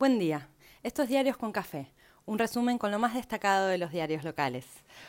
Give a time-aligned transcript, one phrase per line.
[0.00, 0.48] Buen día.
[0.82, 1.92] Estos diarios con café.
[2.24, 4.64] Un resumen con lo más destacado de los diarios locales.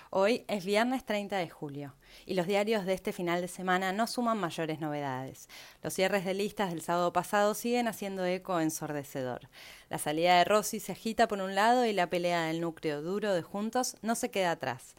[0.10, 4.06] Hoy es viernes 30 de julio y los diarios de este final de semana no
[4.06, 5.48] suman mayores novedades.
[5.82, 9.48] Los cierres de listas del sábado pasado siguen haciendo eco ensordecedor.
[9.90, 13.34] La salida de Rossi se agita por un lado y la pelea del núcleo duro
[13.34, 14.96] de Juntos no se queda atrás.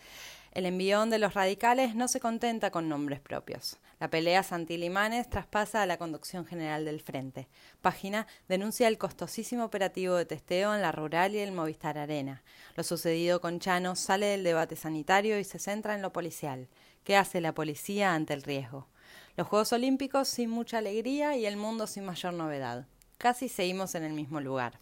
[0.52, 3.76] El envión de los radicales no se contenta con nombres propios.
[4.02, 7.46] La pelea Santilli-Manes traspasa a la conducción general del Frente.
[7.82, 12.42] Página denuncia el costosísimo operativo de testeo en la rural y el Movistar Arena.
[12.74, 16.66] Lo sucedido con Chano sale del debate sanitario y se centra en lo policial.
[17.04, 18.88] ¿Qué hace la policía ante el riesgo?
[19.36, 22.88] Los Juegos Olímpicos sin mucha alegría y el mundo sin mayor novedad.
[23.18, 24.80] Casi seguimos en el mismo lugar.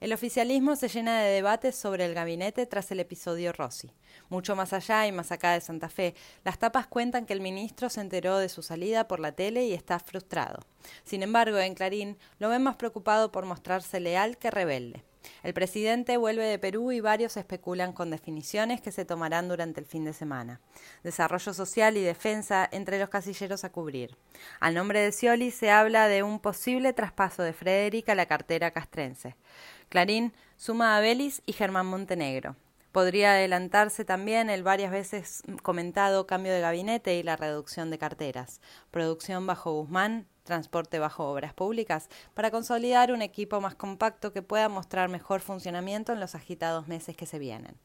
[0.00, 3.92] El oficialismo se llena de debates sobre el gabinete tras el episodio Rossi.
[4.30, 7.90] Mucho más allá y más acá de Santa Fe, las tapas cuentan que el ministro
[7.90, 10.60] se enteró de su salida por la tele y está frustrado.
[11.04, 15.04] Sin embargo, en Clarín lo ven más preocupado por mostrarse leal que rebelde.
[15.42, 19.86] El presidente vuelve de Perú y varios especulan con definiciones que se tomarán durante el
[19.86, 20.60] fin de semana.
[21.02, 24.16] Desarrollo social y defensa entre los casilleros a cubrir.
[24.60, 28.70] Al nombre de Scioli se habla de un posible traspaso de Frederica a la cartera
[28.70, 29.36] castrense.
[29.90, 32.54] Clarín suma a Belis y Germán Montenegro.
[32.92, 38.60] Podría adelantarse también el varias veces comentado cambio de gabinete y la reducción de carteras,
[38.92, 44.68] producción bajo Guzmán, transporte bajo obras públicas, para consolidar un equipo más compacto que pueda
[44.68, 47.76] mostrar mejor funcionamiento en los agitados meses que se vienen.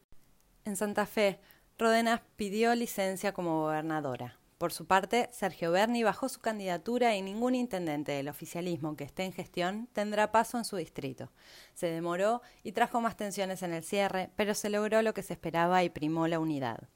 [0.64, 1.40] En Santa Fe,
[1.76, 4.38] Rodenas pidió licencia como gobernadora.
[4.58, 9.24] Por su parte, Sergio Berni bajó su candidatura y ningún intendente del oficialismo que esté
[9.24, 11.30] en gestión tendrá paso en su distrito.
[11.74, 15.34] Se demoró y trajo más tensiones en el cierre, pero se logró lo que se
[15.34, 16.88] esperaba y primó la unidad.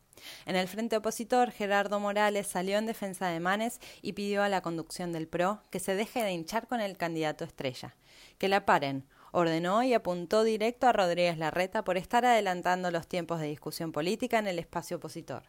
[0.47, 4.63] En el frente opositor, Gerardo Morales salió en defensa de Manes y pidió a la
[4.63, 7.95] conducción del PRO que se deje de hinchar con el candidato estrella.
[8.39, 13.39] Que la paren, ordenó y apuntó directo a Rodríguez Larreta por estar adelantando los tiempos
[13.39, 15.45] de discusión política en el espacio opositor.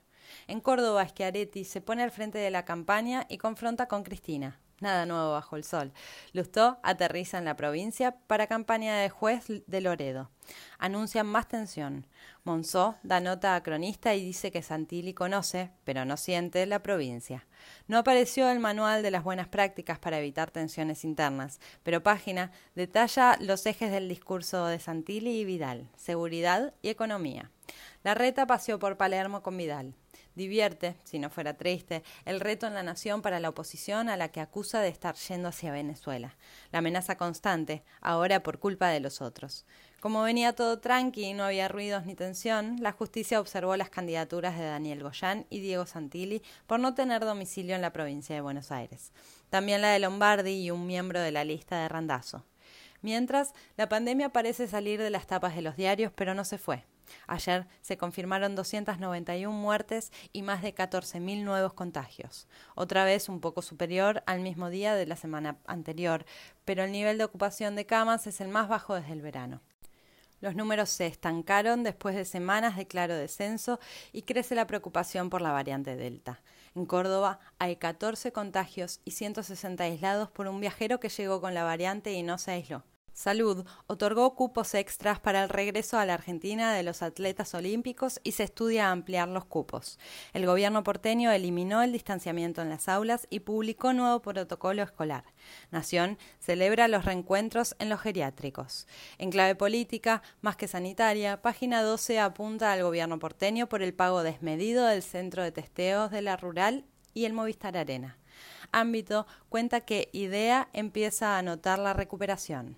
[0.48, 4.60] En Córdoba, Schiaretti se pone al frente de la campaña y confronta con Cristina.
[4.82, 5.94] Nada nuevo bajo el sol.
[6.34, 10.32] Lustó aterriza en la provincia para campaña de juez de Loredo.
[10.80, 12.08] Anuncian más tensión.
[12.44, 17.46] Monzó da nota a cronista y dice que Santilli conoce, pero no siente, la provincia.
[17.88, 23.38] No apareció el manual de las buenas prácticas para evitar tensiones internas, pero Página detalla
[23.40, 27.52] los ejes del discurso de Santilli y Vidal, seguridad y economía.
[28.04, 29.94] La reta paseó por Palermo con Vidal
[30.36, 34.30] divierte, si no fuera triste, el reto en la nación para la oposición a la
[34.30, 36.36] que acusa de estar yendo hacia Venezuela,
[36.72, 39.66] la amenaza constante, ahora por culpa de los otros.
[40.02, 44.58] Como venía todo tranqui y no había ruidos ni tensión, la justicia observó las candidaturas
[44.58, 48.72] de Daniel Goyán y Diego Santilli por no tener domicilio en la provincia de Buenos
[48.72, 49.12] Aires.
[49.52, 52.44] También la de Lombardi y un miembro de la lista de Randazo.
[53.04, 56.84] Mientras, la pandemia parece salir de las tapas de los diarios, pero no se fue.
[57.28, 63.62] Ayer se confirmaron 291 muertes y más de 14.000 nuevos contagios, otra vez un poco
[63.62, 66.26] superior al mismo día de la semana anterior,
[66.66, 69.62] pero el nivel de ocupación de camas es el más bajo desde el verano.
[70.42, 73.80] Los números se estancaron después de semanas de claro descenso
[74.12, 76.42] y crece la preocupación por la variante Delta.
[76.74, 81.64] En Córdoba hay 14 contagios y 160 aislados por un viajero que llegó con la
[81.64, 82.84] variante y no se aisló.
[83.14, 88.32] Salud otorgó cupos extras para el regreso a la Argentina de los atletas olímpicos y
[88.32, 90.00] se estudia ampliar los cupos.
[90.34, 95.26] El gobierno porteño eliminó el distanciamiento en las aulas y publicó nuevo protocolo escolar.
[95.72, 98.88] Nación celebra los reencuentros en los geriátricos.
[99.18, 104.24] En clave política, más que sanitaria, página 12 apunta al gobierno porteño por el pago
[104.24, 108.18] desmedido del centro de testeos de la rural y el Movistar Arena.
[108.72, 112.78] Ámbito cuenta que IDEA empieza a notar la recuperación.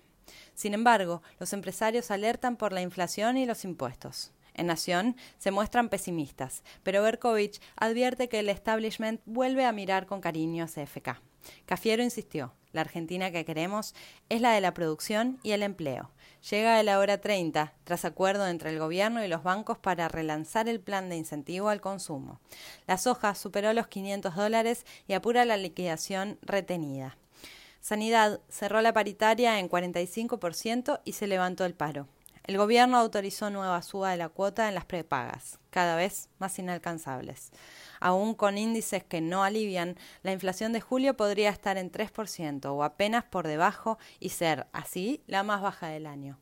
[0.54, 4.32] Sin embargo, los empresarios alertan por la inflación y los impuestos.
[4.54, 10.20] En Nación se muestran pesimistas, pero Berkovich advierte que el establishment vuelve a mirar con
[10.20, 11.20] cariño a CFK.
[11.66, 13.94] Cafiero insistió, la Argentina que queremos
[14.28, 16.10] es la de la producción y el empleo.
[16.50, 20.68] Llega a la hora 30, tras acuerdo entre el gobierno y los bancos para relanzar
[20.68, 22.40] el plan de incentivo al consumo.
[22.86, 27.16] La soja superó los 500 dólares y apura la liquidación retenida.
[27.84, 32.08] Sanidad cerró la paritaria en 45% y se levantó el paro.
[32.44, 37.50] El gobierno autorizó nueva suba de la cuota en las prepagas, cada vez más inalcanzables.
[38.00, 42.84] Aún con índices que no alivian, la inflación de julio podría estar en 3% o
[42.84, 46.38] apenas por debajo y ser, así, la más baja del año.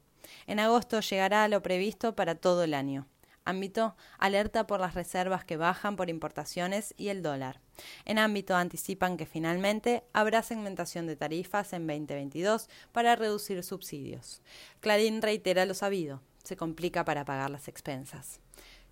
[0.47, 3.09] En agosto llegará a lo previsto para todo el año.
[3.45, 7.61] Ámbito, alerta por las reservas que bajan por importaciones y el dólar.
[8.05, 14.43] En ámbito anticipan que finalmente habrá segmentación de tarifas en 2022 para reducir subsidios.
[14.81, 18.41] Clarín reitera lo sabido, se complica para pagar las expensas.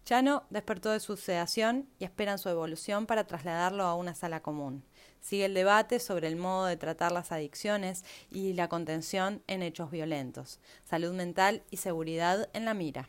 [0.04, 4.82] Chano despertó de su sedación y esperan su evolución para trasladarlo a una sala común.
[5.20, 9.90] Sigue el debate sobre el modo de tratar las adicciones y la contención en hechos
[9.90, 13.08] violentos, salud mental y seguridad en la mira.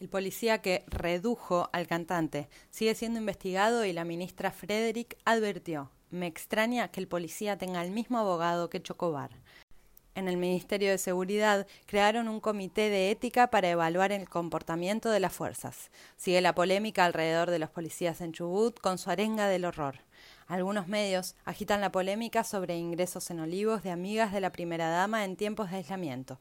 [0.00, 6.26] El policía que redujo al cantante sigue siendo investigado y la ministra Frederick advirtió, me
[6.26, 9.30] extraña que el policía tenga el mismo abogado que Chocobar
[10.14, 15.20] en el Ministerio de Seguridad crearon un comité de ética para evaluar el comportamiento de
[15.20, 15.90] las fuerzas.
[16.16, 20.00] Sigue la polémica alrededor de los policías en Chubut con su arenga del horror.
[20.46, 25.24] Algunos medios agitan la polémica sobre ingresos en olivos de amigas de la primera dama
[25.24, 26.38] en tiempos de aislamiento.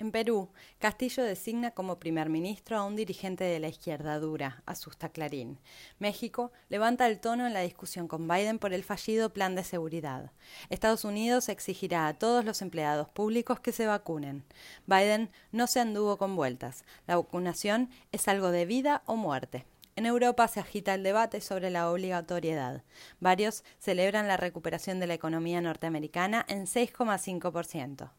[0.00, 0.48] En Perú,
[0.78, 5.58] Castillo designa como primer ministro a un dirigente de la izquierda dura, asusta Clarín.
[5.98, 10.30] México levanta el tono en la discusión con Biden por el fallido plan de seguridad.
[10.70, 14.44] Estados Unidos exigirá a todos los empleados públicos que se vacunen.
[14.86, 16.84] Biden no se anduvo con vueltas.
[17.08, 19.66] La vacunación es algo de vida o muerte.
[19.96, 22.84] En Europa se agita el debate sobre la obligatoriedad.
[23.18, 28.12] Varios celebran la recuperación de la economía norteamericana en 6,5%.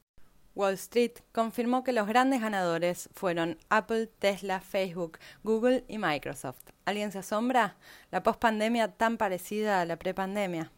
[0.55, 6.69] Wall Street confirmó que los grandes ganadores fueron Apple, Tesla, Facebook, Google y Microsoft.
[6.85, 7.77] ¿Alguien se asombra?
[8.11, 10.71] La pospandemia tan parecida a la prepandemia.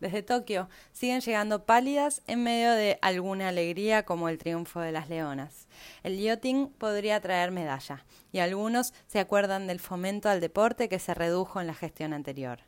[0.00, 5.08] Desde Tokio siguen llegando pálidas en medio de alguna alegría como el triunfo de las
[5.08, 5.68] leonas.
[6.02, 11.14] El yachting podría traer medalla y algunos se acuerdan del fomento al deporte que se
[11.14, 12.60] redujo en la gestión anterior.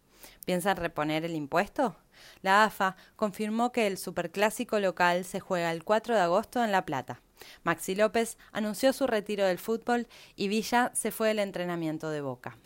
[0.44, 1.96] ¿Piensan reponer el impuesto?
[2.43, 6.84] La AFA confirmó que el superclásico local se juega el 4 de agosto en La
[6.84, 7.20] Plata.
[7.64, 10.06] Maxi López anunció su retiro del fútbol
[10.37, 12.56] y Villa se fue del entrenamiento de Boca.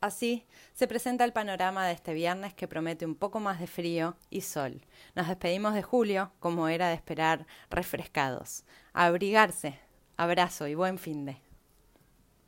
[0.00, 4.16] Así se presenta el panorama de este viernes que promete un poco más de frío
[4.30, 4.82] y sol.
[5.14, 8.64] Nos despedimos de julio, como era de esperar, refrescados.
[8.92, 9.78] abrigarse.
[10.18, 11.45] Abrazo y buen fin de.